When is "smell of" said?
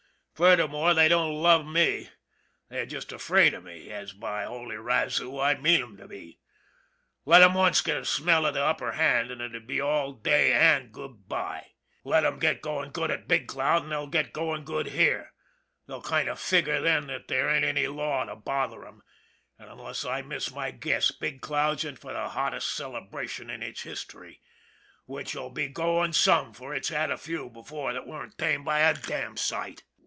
8.05-8.55